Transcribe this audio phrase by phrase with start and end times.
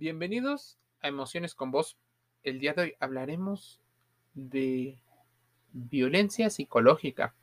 [0.00, 1.96] Bienvenidos a Emociones con Vos.
[2.44, 3.80] El día de hoy hablaremos
[4.32, 5.02] de
[5.72, 7.34] violencia psicológica.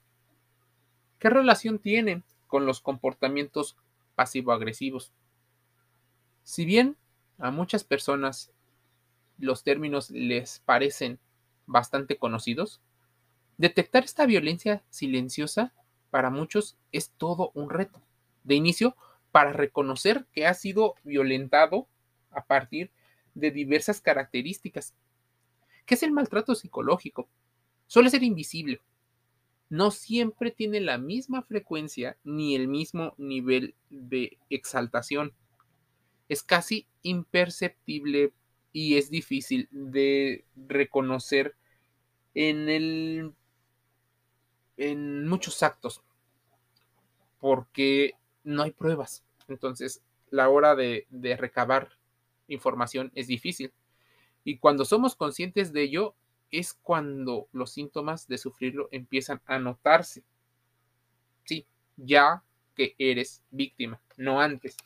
[1.19, 3.75] ¿Qué relación tiene con los comportamientos
[4.15, 5.11] pasivo-agresivos?
[6.43, 6.95] Si bien
[7.39, 8.53] a muchas personas
[9.37, 11.19] los términos les parecen
[11.65, 12.79] bastante conocidos,
[13.57, 15.73] detectar esta violencia silenciosa
[16.09, 18.01] para muchos es todo un reto.
[18.45, 18.95] De inicio,
[19.33, 21.89] para reconocer que ha sido violentado
[22.35, 22.91] a partir
[23.33, 24.95] de diversas características.
[25.85, 27.29] ¿Qué es el maltrato psicológico?
[27.87, 28.81] Suele ser invisible.
[29.69, 35.33] No siempre tiene la misma frecuencia ni el mismo nivel de exaltación.
[36.29, 38.33] Es casi imperceptible
[38.71, 41.55] y es difícil de reconocer
[42.33, 43.31] en el
[44.77, 46.03] en muchos actos
[47.39, 49.23] porque no hay pruebas.
[49.47, 51.89] Entonces, la hora de, de recabar
[52.47, 53.71] información es difícil.
[54.43, 56.15] Y cuando somos conscientes de ello,
[56.51, 60.23] es cuando los síntomas de sufrirlo empiezan a notarse.
[61.43, 61.65] Sí,
[61.97, 62.43] ya
[62.75, 64.77] que eres víctima, no antes.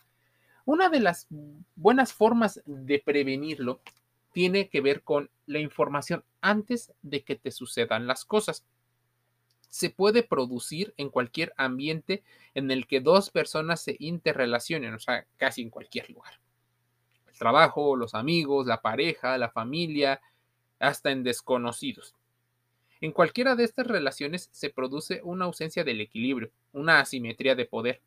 [0.66, 1.28] Una de las
[1.75, 3.81] buenas formas de prevenirlo
[4.31, 8.64] tiene que ver con la información antes de que te sucedan las cosas.
[9.70, 15.26] Se puede producir en cualquier ambiente en el que dos personas se interrelacionen, o sea,
[15.38, 16.39] casi en cualquier lugar
[17.40, 20.22] trabajo, los amigos, la pareja, la familia,
[20.78, 22.14] hasta en desconocidos.
[23.02, 28.02] En cualquiera de estas relaciones se produce una ausencia del equilibrio, una asimetría de poder.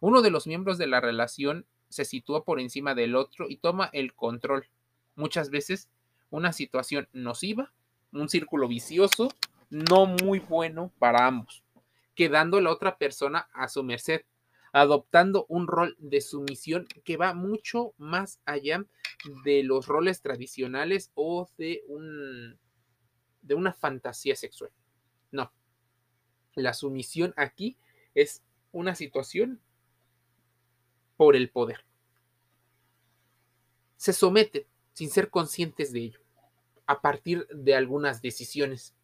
[0.00, 3.90] Uno de los miembros de la relación se sitúa por encima del otro y toma
[3.92, 4.66] el control.
[5.14, 5.90] Muchas veces
[6.30, 7.72] una situación nociva,
[8.12, 9.28] un círculo vicioso,
[9.68, 11.62] no muy bueno para ambos,
[12.14, 14.22] quedando la otra persona a su merced,
[14.72, 18.84] adoptando un rol de sumisión que va mucho más allá
[19.44, 22.58] de los roles tradicionales o de, un,
[23.42, 24.70] de una fantasía sexual.
[25.30, 25.52] No.
[26.54, 27.76] La sumisión aquí
[28.14, 29.60] es una situación
[31.16, 31.84] por el poder.
[33.96, 36.20] Se someten sin ser conscientes de ello,
[36.86, 38.94] a partir de algunas decisiones.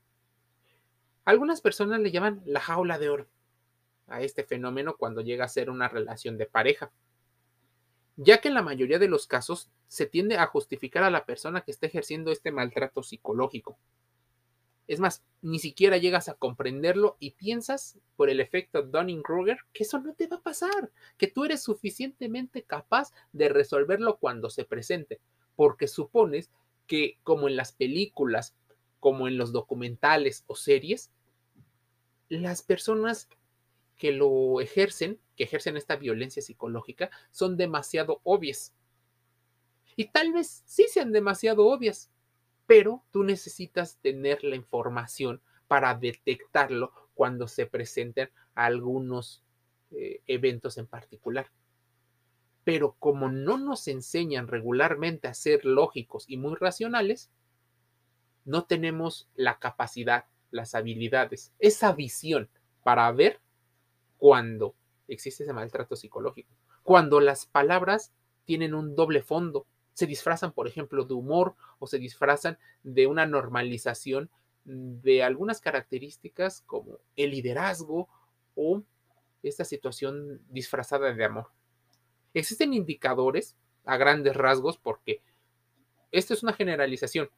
[1.24, 3.28] Algunas personas le llaman la jaula de oro
[4.06, 6.92] a este fenómeno cuando llega a ser una relación de pareja,
[8.16, 11.62] ya que en la mayoría de los casos se tiende a justificar a la persona
[11.62, 13.78] que está ejerciendo este maltrato psicológico.
[14.88, 19.98] Es más, ni siquiera llegas a comprenderlo y piensas por el efecto Dunning-Kruger que eso
[19.98, 25.20] no te va a pasar, que tú eres suficientemente capaz de resolverlo cuando se presente,
[25.56, 26.50] porque supones
[26.86, 28.54] que como en las películas,
[29.00, 31.10] como en los documentales o series,
[32.28, 33.28] las personas
[33.96, 38.74] que lo ejercen, que ejercen esta violencia psicológica, son demasiado obvias.
[39.96, 42.10] Y tal vez sí sean demasiado obvias,
[42.66, 49.42] pero tú necesitas tener la información para detectarlo cuando se presenten algunos
[49.90, 51.50] eh, eventos en particular.
[52.64, 57.30] Pero como no nos enseñan regularmente a ser lógicos y muy racionales,
[58.44, 62.48] no tenemos la capacidad, las habilidades, esa visión
[62.82, 63.40] para ver
[64.18, 64.74] cuando
[65.08, 66.50] existe ese maltrato psicológico,
[66.82, 68.12] cuando las palabras
[68.44, 73.26] tienen un doble fondo, se disfrazan, por ejemplo, de humor o se disfrazan de una
[73.26, 74.30] normalización
[74.64, 78.08] de algunas características como el liderazgo
[78.54, 78.82] o
[79.42, 81.48] esta situación disfrazada de amor.
[82.34, 85.22] Existen indicadores a grandes rasgos porque
[86.10, 87.30] esto es una generalización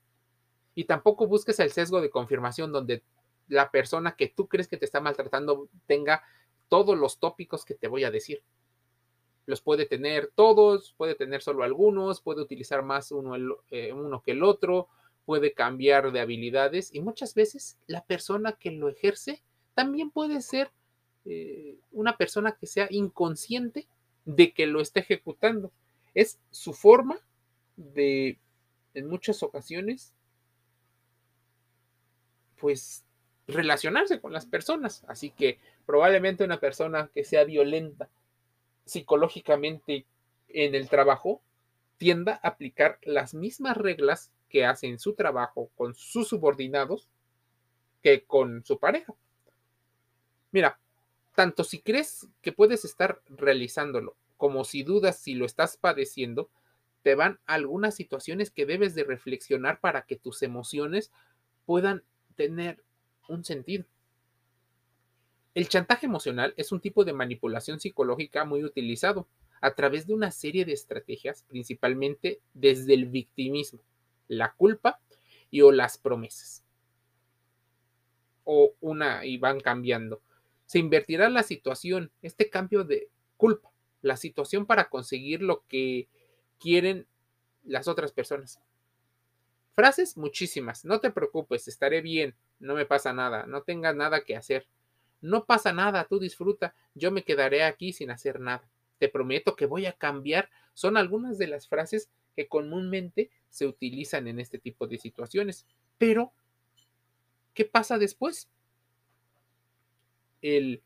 [0.74, 3.02] y tampoco busques el sesgo de confirmación donde
[3.48, 6.22] la persona que tú crees que te está maltratando tenga
[6.68, 8.42] todos los tópicos que te voy a decir.
[9.46, 13.34] Los puede tener todos, puede tener solo algunos, puede utilizar más uno,
[13.70, 14.88] eh, uno que el otro,
[15.24, 19.42] puede cambiar de habilidades y muchas veces la persona que lo ejerce
[19.74, 20.70] también puede ser
[21.24, 23.86] eh, una persona que sea inconsciente
[24.24, 25.70] de que lo está ejecutando.
[26.14, 27.20] Es su forma
[27.76, 28.38] de,
[28.94, 30.14] en muchas ocasiones,
[32.58, 33.04] pues
[33.46, 35.04] relacionarse con las personas.
[35.08, 38.10] Así que probablemente una persona que sea violenta
[38.84, 40.04] psicológicamente
[40.48, 41.40] en el trabajo
[41.96, 47.08] tienda a aplicar las mismas reglas que hace en su trabajo con sus subordinados
[48.02, 49.14] que con su pareja.
[50.52, 50.78] Mira,
[51.34, 56.50] tanto si crees que puedes estar realizándolo como si dudas si lo estás padeciendo,
[57.02, 61.10] te van algunas situaciones que debes de reflexionar para que tus emociones
[61.64, 62.04] puedan
[62.36, 62.84] tener
[63.26, 63.86] un sentido.
[65.58, 69.26] El chantaje emocional es un tipo de manipulación psicológica muy utilizado.
[69.60, 73.80] a través de una serie de estrategias, principalmente desde el victimismo,
[74.28, 75.00] la culpa
[75.50, 76.64] y o las promesas.
[78.44, 80.22] O una y van cambiando.
[80.66, 86.06] Se invertirá la situación, este cambio de culpa, la situación para conseguir lo que
[86.60, 87.08] quieren
[87.64, 88.60] las otras personas.
[89.74, 90.84] Frases muchísimas.
[90.84, 94.68] No te preocupes, estaré bien, no me pasa nada, no tengas nada que hacer.
[95.20, 98.68] No pasa nada, tú disfruta, yo me quedaré aquí sin hacer nada.
[98.98, 100.50] Te prometo que voy a cambiar.
[100.74, 105.66] Son algunas de las frases que comúnmente se utilizan en este tipo de situaciones.
[105.98, 106.32] Pero,
[107.54, 108.48] ¿qué pasa después?
[110.40, 110.82] El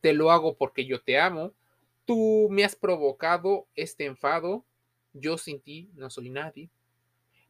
[0.00, 1.52] te lo hago porque yo te amo,
[2.04, 4.64] tú me has provocado este enfado,
[5.12, 6.70] yo sin ti no soy nadie,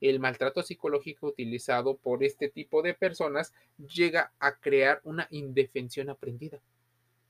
[0.01, 6.61] el maltrato psicológico utilizado por este tipo de personas llega a crear una indefensión aprendida.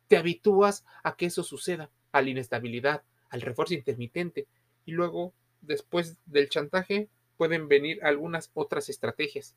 [0.09, 4.47] Te habitúas a que eso suceda, a la inestabilidad, al refuerzo intermitente
[4.85, 9.55] y luego, después del chantaje, pueden venir algunas otras estrategias.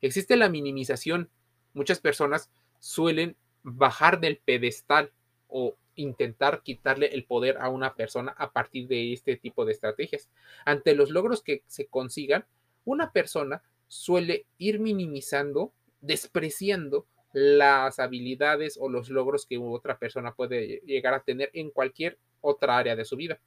[0.00, 1.30] Existe la minimización.
[1.74, 2.50] Muchas personas
[2.80, 5.12] suelen bajar del pedestal
[5.48, 10.30] o intentar quitarle el poder a una persona a partir de este tipo de estrategias.
[10.64, 12.46] Ante los logros que se consigan,
[12.84, 20.80] una persona suele ir minimizando, despreciando las habilidades o los logros que otra persona puede
[20.86, 23.40] llegar a tener en cualquier otra área de su vida.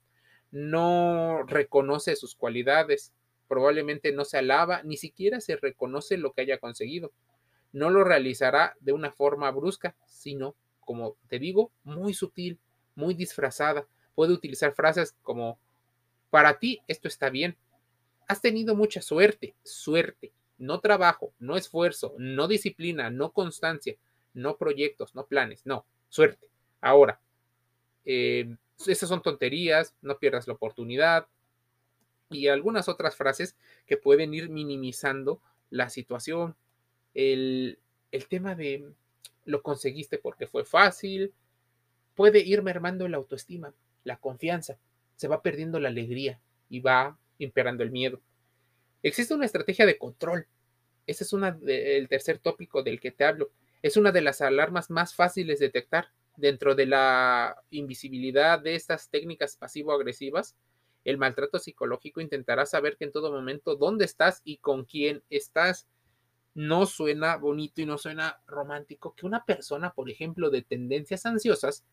[0.52, 3.14] No reconoce sus cualidades,
[3.48, 7.12] probablemente no se alaba, ni siquiera se reconoce lo que haya conseguido.
[7.72, 10.56] No lo realizará de una forma brusca, sino
[10.90, 12.58] como te digo, muy sutil,
[12.96, 13.86] muy disfrazada.
[14.16, 15.60] Puede utilizar frases como,
[16.32, 17.56] para ti esto está bien.
[18.28, 23.98] Has tenido mucha suerte, suerte, no trabajo, no esfuerzo, no disciplina, no constancia,
[24.34, 26.50] no proyectos, no planes, no, suerte.
[26.82, 27.22] Ahora,
[28.04, 28.56] eh,
[28.88, 31.28] esas son tonterías, no pierdas la oportunidad
[32.32, 35.40] y algunas otras frases que pueden ir minimizando
[35.70, 36.56] la situación.
[37.14, 37.78] El,
[38.12, 38.92] el tema de
[39.46, 41.34] lo conseguiste porque fue fácil,
[42.16, 44.78] puede ir mermando la autoestima, la confianza,
[45.16, 46.40] se va perdiendo la alegría
[46.70, 48.22] y va imperando el miedo.
[49.02, 50.48] Existe una estrategia de control.
[51.08, 53.52] Ese es una el tercer tópico del que te hablo.
[53.82, 56.10] Es una de las alarmas más fáciles de detectar.
[56.36, 60.56] Dentro de la invisibilidad de estas técnicas pasivo-agresivas,
[61.04, 65.88] el maltrato psicológico intentará saber que en todo momento dónde estás y con quién estás
[66.54, 71.86] no suena bonito y no suena romántico que una persona, por ejemplo, de tendencias ansiosas,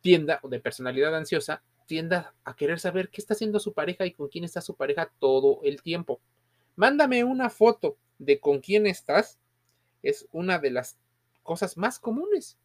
[0.00, 4.12] tienda o de personalidad ansiosa, tienda a querer saber qué está haciendo su pareja y
[4.12, 6.20] con quién está su pareja todo el tiempo.
[6.74, 9.38] Mándame una foto de con quién estás.
[10.02, 10.98] Es una de las
[11.42, 12.58] cosas más comunes.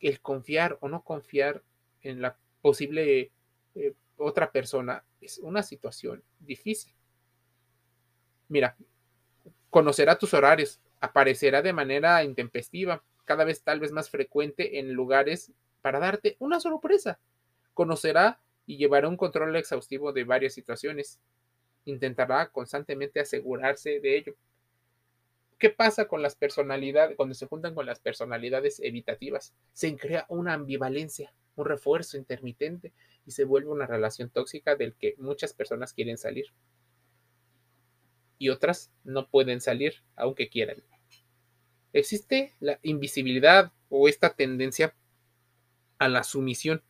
[0.00, 1.62] El confiar o no confiar
[2.02, 3.30] en la posible
[3.74, 6.92] eh, otra persona es una situación difícil.
[8.48, 8.76] Mira,
[9.74, 15.50] Conocerá tus horarios, aparecerá de manera intempestiva, cada vez tal vez más frecuente en lugares
[15.82, 17.18] para darte una sorpresa.
[17.72, 21.18] Conocerá y llevará un control exhaustivo de varias situaciones.
[21.86, 24.36] Intentará constantemente asegurarse de ello.
[25.58, 29.54] ¿Qué pasa con las personalidades cuando se juntan con las personalidades evitativas?
[29.72, 32.92] Se crea una ambivalencia, un refuerzo intermitente
[33.26, 36.52] y se vuelve una relación tóxica del que muchas personas quieren salir
[38.38, 40.82] y otras no pueden salir aunque quieran.
[41.92, 44.94] Existe la invisibilidad o esta tendencia
[45.98, 46.82] a la sumisión.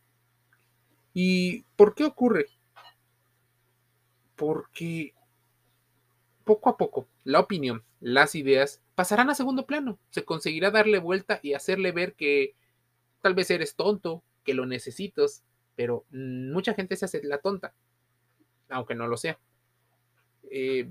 [1.13, 2.47] ¿Y por qué ocurre?
[4.35, 5.13] Porque
[6.43, 9.99] poco a poco la opinión, las ideas pasarán a segundo plano.
[10.09, 12.55] Se conseguirá darle vuelta y hacerle ver que
[13.21, 15.43] tal vez eres tonto, que lo necesitas,
[15.75, 17.73] pero mucha gente se hace la tonta,
[18.69, 19.39] aunque no lo sea.
[20.51, 20.89] Eh,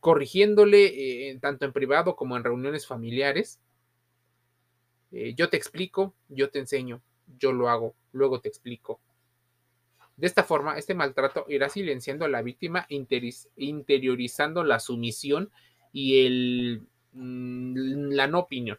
[0.00, 3.60] corrigiéndole eh, tanto en privado como en reuniones familiares.
[5.12, 7.02] Eh, yo te explico, yo te enseño,
[7.38, 9.00] yo lo hago, luego te explico.
[10.16, 15.50] De esta forma, este maltrato irá silenciando a la víctima, interiorizando la sumisión
[15.92, 16.80] y
[17.12, 18.78] mm, la no opinión.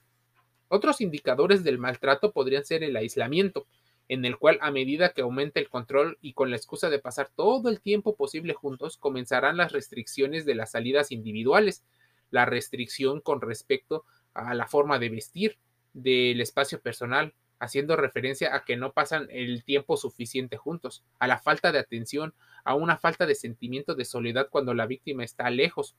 [0.67, 3.67] Otros indicadores del maltrato podrían ser el aislamiento,
[4.09, 7.29] en el cual a medida que aumenta el control y con la excusa de pasar
[7.35, 11.85] todo el tiempo posible juntos, comenzarán las restricciones de las salidas individuales,
[12.31, 15.59] la restricción con respecto a la forma de vestir,
[15.93, 21.37] del espacio personal, haciendo referencia a que no pasan el tiempo suficiente juntos, a la
[21.37, 25.95] falta de atención, a una falta de sentimiento de soledad cuando la víctima está lejos,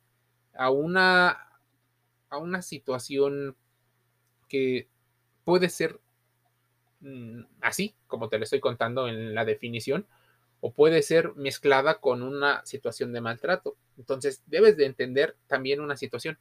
[0.54, 1.48] a una,
[2.28, 3.56] a una situación
[4.48, 4.88] que
[5.44, 6.00] puede ser
[7.60, 10.06] así, como te lo estoy contando en la definición,
[10.60, 13.76] o puede ser mezclada con una situación de maltrato.
[13.96, 16.38] Entonces, debes de entender también una situación.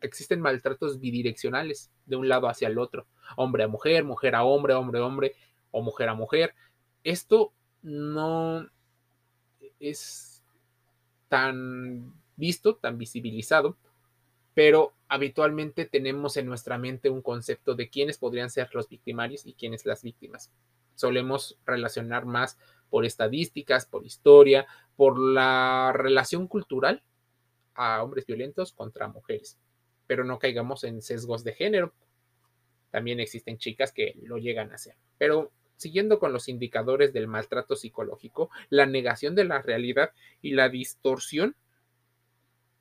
[0.00, 4.72] Existen maltratos bidireccionales, de un lado hacia el otro, hombre a mujer, mujer a hombre,
[4.74, 5.34] hombre a hombre
[5.70, 6.54] o mujer a mujer.
[7.04, 7.52] Esto
[7.82, 8.66] no
[9.78, 10.42] es
[11.28, 13.76] tan visto, tan visibilizado,
[14.54, 19.54] pero habitualmente tenemos en nuestra mente un concepto de quiénes podrían ser los victimarios y
[19.54, 20.50] quiénes las víctimas.
[20.94, 22.58] Solemos relacionar más
[22.90, 24.66] por estadísticas, por historia,
[24.96, 27.02] por la relación cultural
[27.74, 29.58] a hombres violentos contra mujeres.
[30.06, 31.94] Pero no caigamos en sesgos de género.
[32.90, 34.96] También existen chicas que lo llegan a hacer.
[35.18, 40.68] Pero siguiendo con los indicadores del maltrato psicológico, la negación de la realidad y la
[40.68, 41.56] distorsión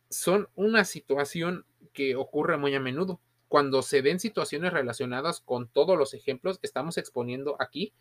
[0.10, 3.20] son una situación que ocurre muy a menudo.
[3.48, 7.94] Cuando se den situaciones relacionadas con todos los ejemplos que estamos exponiendo aquí,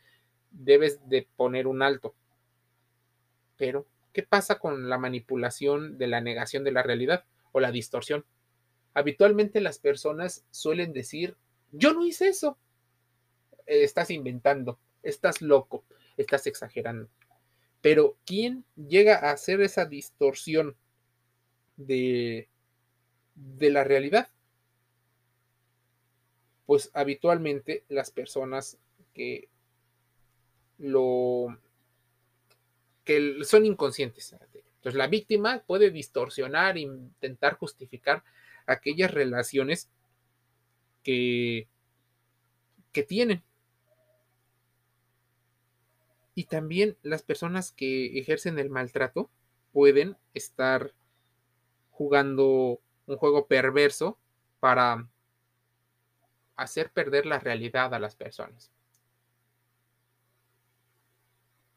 [0.50, 2.15] debes de poner un alto.
[3.57, 8.25] Pero, ¿qué pasa con la manipulación de la negación de la realidad o la distorsión?
[8.95, 11.37] Habitualmente las personas suelen decir,
[11.73, 12.59] yo no hice eso.
[13.67, 15.85] Estás inventando, estás loco,
[16.17, 17.09] estás exagerando.
[17.81, 20.77] Pero, ¿quién llega a hacer esa distorsión
[21.78, 22.49] de,
[23.35, 24.28] de la realidad?
[26.66, 28.76] Pues habitualmente las personas
[29.14, 29.49] que
[30.76, 31.58] lo
[33.04, 34.35] que son inconscientes.
[34.76, 38.23] Entonces la víctima puede distorsionar, intentar justificar
[38.66, 39.88] aquellas relaciones
[41.02, 41.68] que,
[42.92, 43.42] que tienen.
[46.35, 49.30] Y también las personas que ejercen el maltrato
[49.73, 50.92] pueden estar
[51.99, 54.17] jugando un juego perverso
[54.61, 55.09] para
[56.57, 58.71] hacer perder la realidad a las personas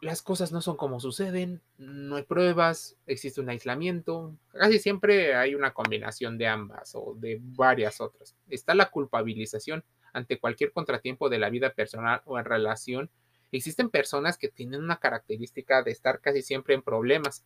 [0.01, 5.53] las cosas no son como suceden, no hay pruebas, existe un aislamiento, casi siempre hay
[5.53, 8.35] una combinación de ambas o de varias otras.
[8.49, 13.11] Está la culpabilización ante cualquier contratiempo de la vida personal o en relación.
[13.51, 17.45] Existen personas que tienen una característica de estar casi siempre en problemas,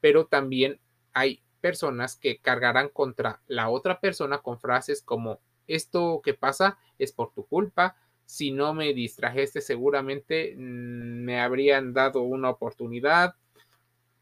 [0.00, 0.80] pero también
[1.12, 7.12] hay personas que cargarán contra la otra persona con frases como esto que pasa es
[7.12, 13.34] por tu culpa, si no me distrajeste seguramente mm, me habrían dado una oportunidad,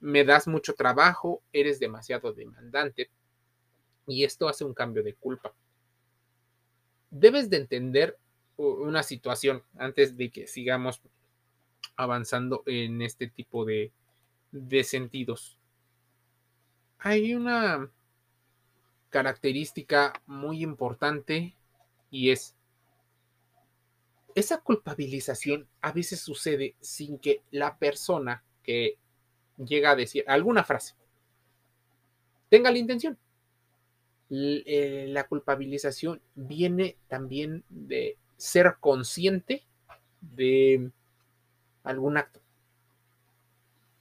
[0.01, 3.11] me das mucho trabajo, eres demasiado demandante
[4.07, 5.55] y esto hace un cambio de culpa.
[7.11, 8.19] Debes de entender
[8.57, 11.01] una situación antes de que sigamos
[11.97, 13.93] avanzando en este tipo de,
[14.53, 15.58] de sentidos.
[16.99, 17.91] Hay una
[19.11, 21.55] característica muy importante
[22.11, 22.55] y es
[24.35, 28.99] esa culpabilización a veces sucede sin que la persona que
[29.57, 30.95] llega a decir alguna frase
[32.49, 33.19] tenga la intención.
[34.31, 39.65] Eh, la culpabilización viene también de ser consciente
[40.21, 40.91] de
[41.83, 42.41] algún acto.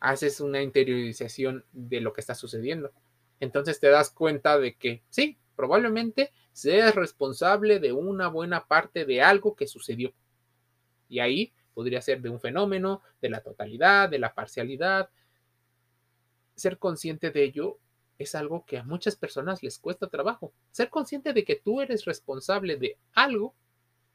[0.08, 2.94] Haces una interiorización de lo que está sucediendo.
[3.42, 9.22] Entonces te das cuenta de que sí, probablemente seas responsable de una buena parte de
[9.22, 10.14] algo que sucedió.
[11.10, 15.10] Y ahí podría ser de un fenómeno, de la totalidad, de la parcialidad.
[16.56, 17.78] Ser consciente de ello
[18.18, 20.54] es algo que a muchas personas les cuesta trabajo.
[20.72, 23.54] Ser consciente de que tú eres responsable de algo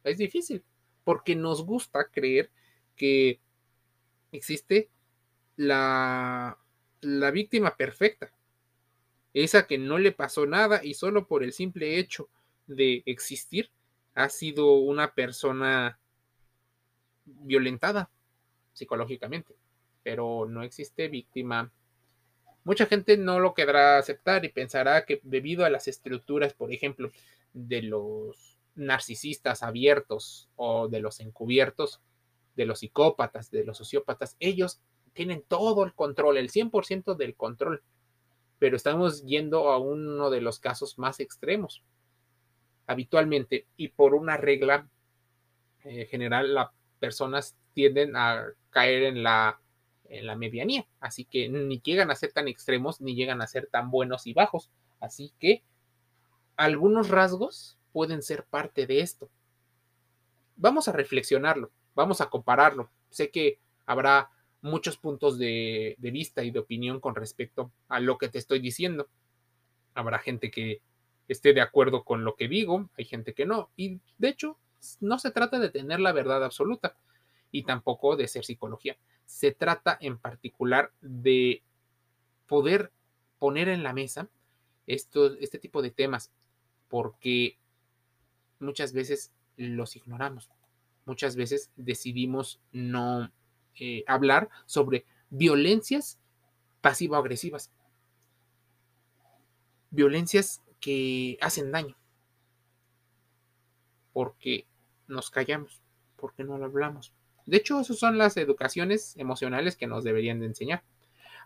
[0.04, 0.64] es difícil,
[1.04, 2.50] porque nos gusta creer
[2.96, 3.40] que
[4.32, 4.88] existe
[5.56, 6.58] la,
[7.00, 8.32] la víctima perfecta,
[9.34, 12.28] esa que no le pasó nada y solo por el simple hecho
[12.66, 13.70] de existir
[14.14, 15.98] ha sido una persona
[17.24, 18.10] violentada
[18.72, 19.54] psicológicamente,
[20.02, 21.70] pero no existe víctima.
[22.64, 27.10] Mucha gente no lo querrá aceptar y pensará que debido a las estructuras, por ejemplo,
[27.52, 32.00] de los narcisistas abiertos o de los encubiertos,
[32.54, 34.80] de los psicópatas, de los sociópatas, ellos
[35.12, 37.82] tienen todo el control, el 100% del control,
[38.58, 41.82] pero estamos yendo a uno de los casos más extremos.
[42.86, 44.88] Habitualmente, y por una regla
[45.84, 49.60] eh, general, la personas tienden a caer en la,
[50.04, 50.86] en la medianía.
[51.00, 54.32] Así que ni llegan a ser tan extremos ni llegan a ser tan buenos y
[54.32, 54.70] bajos.
[55.00, 55.64] Así que
[56.56, 59.28] algunos rasgos pueden ser parte de esto.
[60.54, 62.88] Vamos a reflexionarlo, vamos a compararlo.
[63.10, 64.30] Sé que habrá
[64.62, 69.08] muchos puntos de, vista y de opinión con respecto a lo que te estoy diciendo.
[69.94, 70.80] Habrá gente que
[71.28, 73.70] esté de acuerdo con lo que digo, hay gente que no.
[73.76, 74.56] Y de hecho,
[75.00, 76.96] no se trata de tener la verdad absoluta
[77.50, 78.96] y tampoco de ser psicología.
[79.26, 81.62] Se trata en particular de
[82.46, 82.92] poder
[83.38, 84.28] poner en la mesa
[84.86, 86.32] este tipo de temas,
[86.88, 87.58] porque
[88.60, 90.50] muchas veces los ignoramos.
[91.04, 93.32] Muchas veces decidimos no
[93.78, 96.18] eh, hablar sobre violencias
[96.80, 97.70] pasivo-agresivas.
[99.90, 101.96] Violencias que hacen daño.
[104.12, 104.66] Porque
[105.08, 105.82] nos callamos,
[106.16, 107.12] porque no lo hablamos.
[107.46, 110.82] De hecho, esas son las educaciones emocionales que nos deberían de enseñar.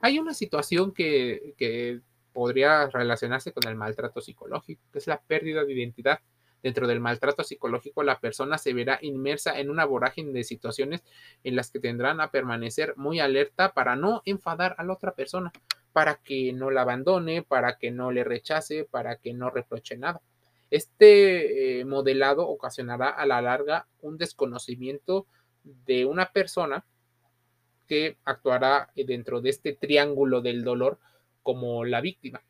[0.01, 2.01] Hay una situación que, que
[2.33, 6.21] podría relacionarse con el maltrato psicológico, que es la pérdida de identidad.
[6.67, 11.05] Dentro del maltrato psicológico, la persona se verá inmersa en una vorágine de situaciones
[11.45, 15.53] en las que tendrán a permanecer muy alerta para no enfadar a la otra persona,
[15.93, 20.21] para que no la abandone, para que no le rechace, para que no reproche nada.
[20.69, 25.29] Este eh, modelado ocasionará a la larga un desconocimiento
[25.63, 26.85] de una persona
[27.87, 30.99] que actuará dentro de este triángulo del dolor
[31.45, 32.43] como la víctima.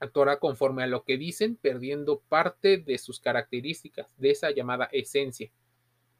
[0.00, 5.50] Actuará conforme a lo que dicen, perdiendo parte de sus características, de esa llamada esencia,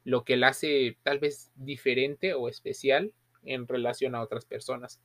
[0.03, 4.99] lo que la hace tal vez diferente o especial en relación a otras personas.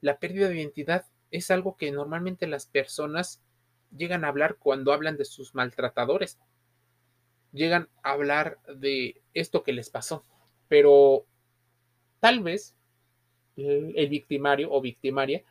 [0.00, 3.42] La pérdida de identidad es algo que normalmente las personas
[3.96, 6.38] llegan a hablar cuando hablan de sus maltratadores.
[7.52, 10.24] Llegan a hablar de esto que les pasó,
[10.68, 11.26] pero
[12.20, 12.76] tal vez
[13.56, 15.44] el victimario o victimaria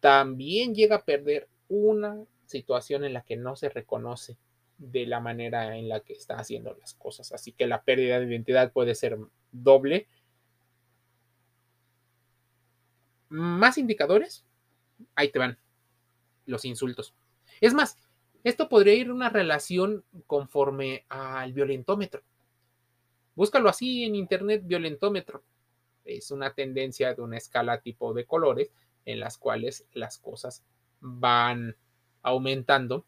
[0.00, 4.36] también llega a perder una situación en la que no se reconoce
[4.76, 7.32] de la manera en la que está haciendo las cosas.
[7.32, 9.18] Así que la pérdida de identidad puede ser
[9.52, 10.06] doble.
[13.30, 14.44] Más indicadores,
[15.14, 15.58] ahí te van
[16.44, 17.14] los insultos.
[17.62, 17.96] Es más,
[18.44, 22.22] esto podría ir una relación conforme al violentómetro.
[23.34, 25.42] Búscalo así en internet, violentómetro.
[26.04, 28.70] Es una tendencia de una escala tipo de colores
[29.06, 30.62] en las cuales las cosas
[31.02, 31.76] van
[32.22, 33.04] aumentando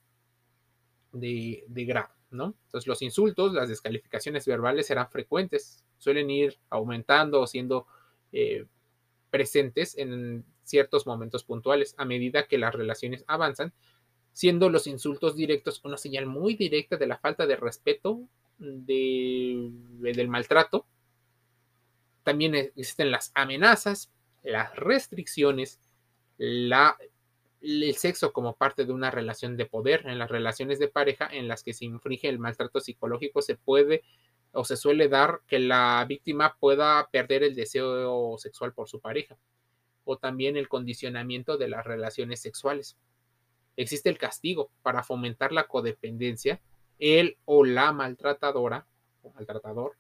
[1.12, 2.54] de, grado, ¿no?
[2.66, 7.86] Entonces los insultos, las descalificaciones verbales serán frecuentes, suelen ir aumentando o siendo
[8.32, 8.66] eh,
[9.30, 13.72] presentes en ciertos momentos puntuales a medida que las relaciones avanzan,
[14.32, 18.28] siendo los insultos directos una señal muy directa de la falta de respeto,
[18.58, 20.86] del maltrato.
[22.24, 24.10] También existen las amenazas,
[24.42, 25.78] las restricciones,
[26.38, 26.96] la,
[27.64, 30.06] el sexo como parte de una relación de poder.
[30.06, 34.02] En las relaciones de pareja en las que se infringe el maltrato psicológico se puede
[34.52, 39.36] o se suele dar que la víctima pueda perder el deseo sexual por su pareja
[40.04, 42.96] o también el condicionamiento de las relaciones sexuales.
[43.76, 46.60] Existe el castigo para fomentar la codependencia.
[46.98, 48.86] Él o la maltratadora
[49.22, 49.96] o maltratador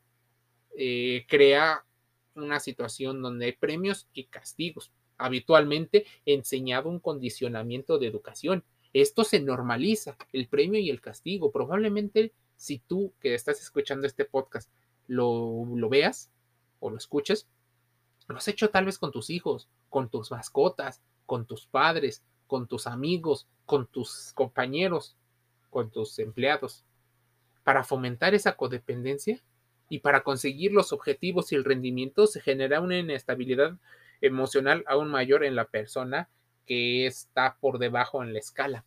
[0.76, 1.84] eh, crea
[2.34, 8.64] una situación donde hay premios y castigos habitualmente enseñado un condicionamiento de educación.
[8.92, 11.50] Esto se normaliza, el premio y el castigo.
[11.50, 14.70] Probablemente si tú que estás escuchando este podcast
[15.06, 16.30] lo, lo veas
[16.80, 17.46] o lo escuches,
[18.28, 22.66] lo has hecho tal vez con tus hijos, con tus mascotas, con tus padres, con
[22.66, 25.16] tus amigos, con tus compañeros,
[25.70, 26.84] con tus empleados.
[27.64, 29.42] Para fomentar esa codependencia
[29.88, 33.76] y para conseguir los objetivos y el rendimiento se genera una inestabilidad
[34.20, 36.28] emocional aún mayor en la persona
[36.66, 38.84] que está por debajo en la escala.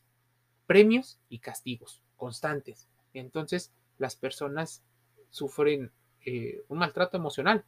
[0.65, 2.87] Premios y castigos constantes.
[3.13, 4.83] Entonces las personas
[5.29, 5.91] sufren
[6.25, 7.63] eh, un maltrato emocional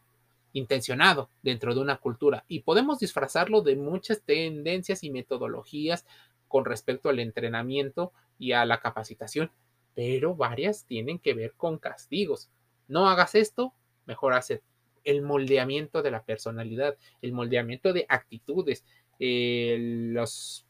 [0.54, 6.06] intencionado dentro de una cultura y podemos disfrazarlo de muchas tendencias y metodologías
[6.48, 9.52] con respecto al entrenamiento y a la capacitación,
[9.95, 12.50] pero varias tienen que ver con castigos.
[12.88, 13.74] No hagas esto,
[14.08, 14.63] mejor hace
[15.04, 18.86] el moldeamiento de la personalidad, el moldeamiento de actitudes,
[19.20, 20.66] los,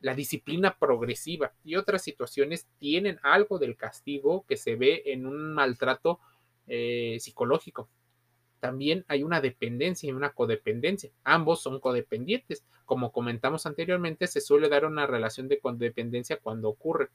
[0.00, 5.52] la disciplina progresiva y otras situaciones tienen algo del castigo que se ve en un
[5.52, 6.20] maltrato
[6.66, 7.88] eh, psicológico.
[8.60, 11.10] También hay una dependencia y una codependencia.
[11.24, 12.64] Ambos son codependientes.
[12.84, 17.08] Como comentamos anteriormente, se suele dar una relación de codependencia cuando ocurre.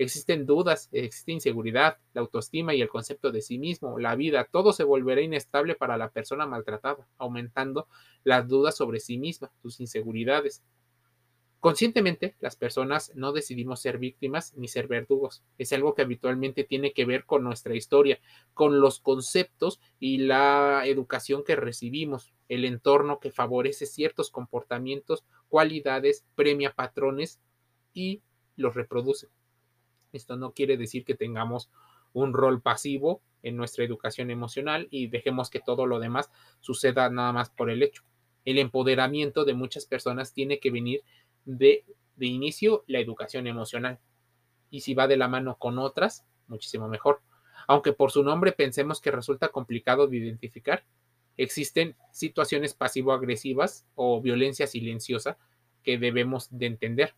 [0.00, 4.72] Existen dudas, existe inseguridad, la autoestima y el concepto de sí mismo, la vida, todo
[4.72, 7.86] se volverá inestable para la persona maltratada, aumentando
[8.24, 10.62] las dudas sobre sí misma, sus inseguridades.
[11.58, 15.42] Conscientemente, las personas no decidimos ser víctimas ni ser verdugos.
[15.58, 18.20] Es algo que habitualmente tiene que ver con nuestra historia,
[18.54, 26.24] con los conceptos y la educación que recibimos, el entorno que favorece ciertos comportamientos, cualidades,
[26.36, 27.38] premia patrones
[27.92, 28.22] y
[28.56, 29.28] los reproduce.
[30.12, 31.70] Esto no quiere decir que tengamos
[32.12, 37.32] un rol pasivo en nuestra educación emocional y dejemos que todo lo demás suceda nada
[37.32, 38.02] más por el hecho.
[38.44, 41.02] El empoderamiento de muchas personas tiene que venir
[41.44, 41.84] de,
[42.16, 43.98] de inicio la educación emocional.
[44.70, 47.22] Y si va de la mano con otras, muchísimo mejor.
[47.66, 50.84] Aunque por su nombre pensemos que resulta complicado de identificar,
[51.36, 55.38] existen situaciones pasivo-agresivas o violencia silenciosa
[55.82, 57.14] que debemos de entender.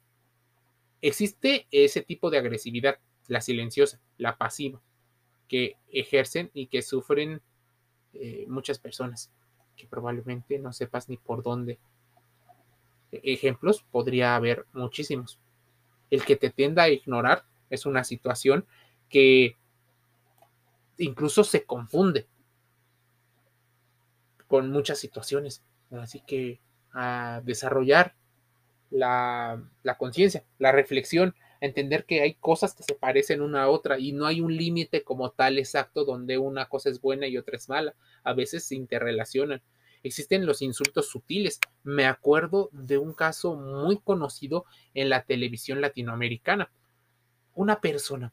[1.03, 4.81] Existe ese tipo de agresividad, la silenciosa, la pasiva,
[5.49, 7.43] que ejercen y que sufren
[8.15, 9.33] eh, muchas personas,
[9.77, 11.81] que probablemente no sepas ni por dónde.
[13.11, 15.41] Ejemplos podría haber muchísimos.
[16.09, 18.65] El que te tienda a ignorar es una situación
[19.09, 19.57] que
[20.99, 22.29] incluso se confunde
[24.47, 25.65] con muchas situaciones.
[25.91, 26.61] Así que
[26.93, 28.15] a desarrollar
[28.93, 34.13] la, conciencia, la reflexión, entender que hay cosas que se parecen una a otra y
[34.13, 37.69] no hay un límite como tal exacto donde una cosa es buena y otra es
[37.69, 37.95] mala.
[38.23, 39.63] A veces se interrelacionan.
[40.03, 41.61] Existen los insultos sutiles.
[41.85, 46.71] Me acuerdo de un caso muy conocido en la televisión latinoamericana.
[47.55, 48.33] Una persona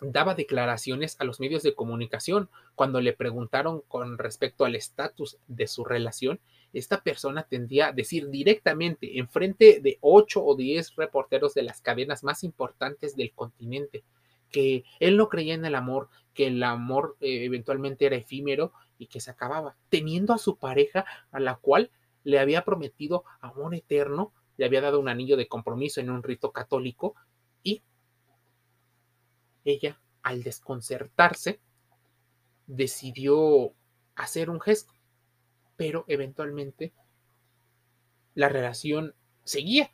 [0.00, 5.66] daba declaraciones a los medios de comunicación cuando le preguntaron con respecto al estatus de
[5.66, 6.40] su relación
[6.74, 11.80] esta persona tendía a decir directamente en frente de ocho o diez reporteros de las
[11.80, 14.04] cadenas más importantes del continente
[14.50, 19.08] que él no creía en el amor, que el amor eh, eventualmente era efímero y
[19.08, 21.90] que se acababa, teniendo a su pareja a la cual
[22.22, 26.52] le había prometido amor eterno, le había dado un anillo de compromiso en un rito
[26.52, 27.16] católico
[27.64, 27.82] y
[29.64, 31.60] ella, al desconcertarse,
[32.68, 33.74] decidió
[34.14, 34.93] hacer un gesto
[35.76, 36.92] pero eventualmente
[38.34, 39.92] la relación seguía.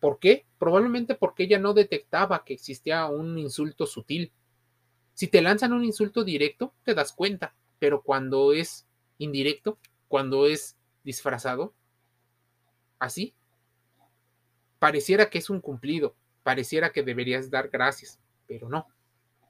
[0.00, 0.46] ¿Por qué?
[0.58, 4.32] Probablemente porque ella no detectaba que existía un insulto sutil.
[5.14, 8.86] Si te lanzan un insulto directo, te das cuenta, pero cuando es
[9.18, 11.74] indirecto, cuando es disfrazado,
[12.98, 13.34] así,
[14.78, 18.88] pareciera que es un cumplido, pareciera que deberías dar gracias, pero no,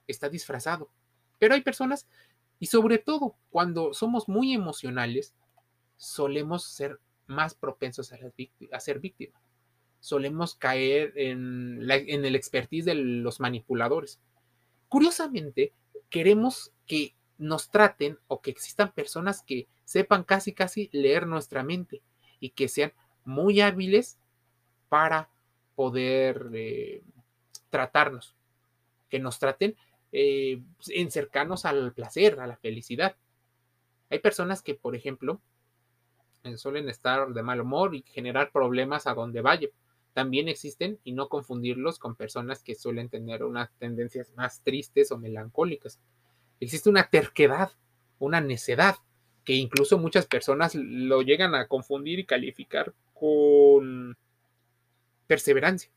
[0.07, 0.91] está disfrazado.
[1.39, 2.07] Pero hay personas,
[2.59, 5.35] y sobre todo cuando somos muy emocionales,
[6.03, 9.41] solemos ser más propensos a, ser víctimas.
[10.01, 14.19] Solemos caer en, el expertise de los manipuladores.
[14.89, 15.73] Curiosamente,
[16.11, 22.03] queremos que nos traten o que existan personas que sepan casi casi leer nuestra mente
[22.41, 22.93] y que sean
[23.25, 24.19] muy hábiles
[24.89, 25.31] para
[25.77, 27.05] poder eh,
[27.71, 28.35] tratarnos,
[29.09, 29.77] que nos traten
[30.11, 33.15] eh, en cercanos al placer, a la felicidad.
[34.11, 35.41] Hay personas que, por ejemplo,
[36.57, 39.69] suelen estar de mal humor y generar problemas a donde vaya.
[40.13, 45.19] También existen, y no confundirlos con personas que suelen tener unas tendencias más tristes o
[45.19, 46.01] melancólicas.
[46.61, 47.73] Existe una terquedad,
[48.19, 48.97] una necedad,
[49.45, 54.17] que incluso muchas personas lo llegan a confundir y calificar con
[55.27, 55.91] perseverancia.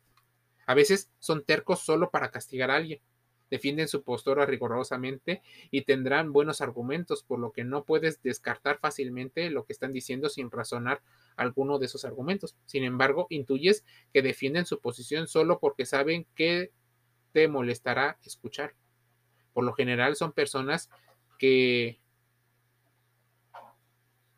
[0.65, 3.01] A veces son tercos solo para castigar a alguien
[3.49, 9.49] defienden su postura rigurosamente y tendrán buenos argumentos, por lo que no puedes descartar fácilmente
[9.49, 11.01] lo que están diciendo sin razonar
[11.35, 12.55] alguno de esos argumentos.
[12.65, 16.71] Sin embargo, intuyes que defienden su posición solo porque saben que
[17.31, 18.75] te molestará escuchar.
[19.53, 20.89] Por lo general son personas
[21.37, 21.99] que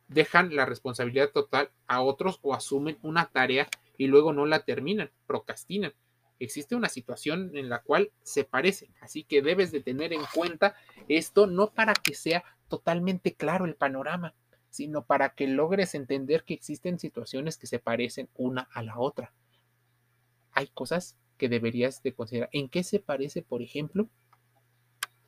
[0.08, 3.68] dejan la responsabilidad total a otros o asumen una tarea
[3.98, 5.94] y luego no la terminan, procrastinan
[6.40, 8.94] existe una situación en la cual se parecen.
[9.02, 10.76] Así que debes de tener en cuenta
[11.08, 14.34] esto no para que sea totalmente claro el panorama,
[14.70, 19.34] sino para que logres entender que existen situaciones que se parecen una a la otra.
[20.52, 22.50] Hay cosas que deberías de considerar.
[22.52, 24.10] ¿En qué se parece, por ejemplo,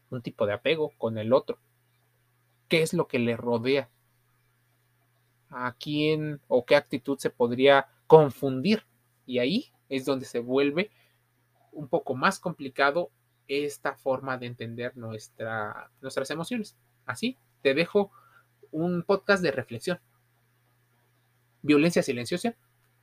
[0.10, 1.60] un tipo de apego con el otro?
[2.68, 3.90] ¿Qué es lo que le rodea?
[5.50, 8.86] ¿A quién o qué actitud se podría confundir?
[9.30, 10.90] Y ahí es donde se vuelve
[11.72, 13.12] un poco más complicado
[13.48, 16.76] esta forma de entender nuestra, nuestras emociones.
[17.06, 18.12] Así, te dejo
[18.72, 20.00] un podcast de reflexión.
[21.62, 22.56] Violencia silenciosa,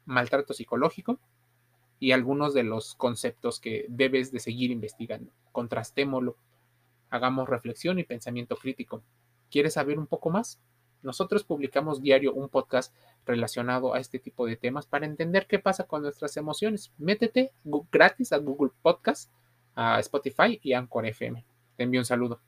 [0.04, 1.20] maltrato psicológico
[2.00, 5.30] y algunos de los conceptos que debes de seguir investigando.
[5.52, 6.36] Contrastémoslo,
[7.08, 9.00] hagamos reflexión y pensamiento crítico.
[9.48, 10.58] ¿Quieres saber un poco más?
[11.02, 15.84] Nosotros publicamos diario un podcast relacionado a este tipo de temas para entender qué pasa
[15.84, 16.92] con nuestras emociones.
[16.98, 17.52] Métete
[17.92, 19.30] gratis a Google Podcast,
[19.74, 21.44] a Spotify y Anchor FM.
[21.76, 22.40] Te envío un saludo.